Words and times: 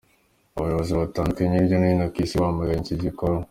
Abayobozi 0.57 0.91
batandandukanye 0.99 1.53
hirya 1.55 1.77
no 1.77 1.87
hino 1.89 2.05
ku 2.13 2.17
Isi 2.23 2.35
bamaganye 2.41 2.81
icyo 2.83 2.97
gikorwa. 3.05 3.39